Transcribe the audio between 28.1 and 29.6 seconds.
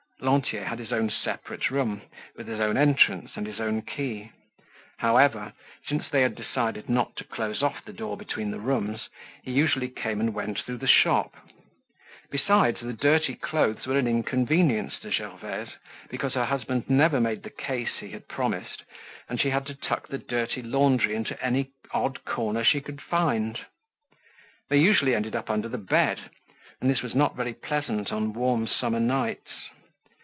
on warm summer nights.